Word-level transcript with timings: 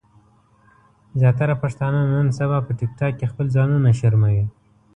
زياتره 1.19 1.55
پښتانۀ 1.63 2.01
نن 2.13 2.27
سبا 2.37 2.57
په 2.65 2.71
ټک 2.77 2.91
ټاک 2.99 3.13
کې 3.19 3.25
خپل 3.31 3.45
ځانونه 3.55 3.89
شرموي 3.99 4.43